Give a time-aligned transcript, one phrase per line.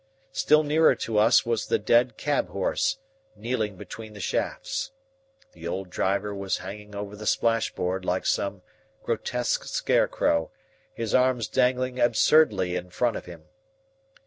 [0.31, 2.97] Still nearer to us was the dead cab horse,
[3.35, 4.89] kneeling between the shafts.
[5.51, 8.63] The old driver was hanging over the splash board like some
[9.03, 10.49] grotesque scarecrow,
[10.91, 13.43] his arms dangling absurdly in front of him.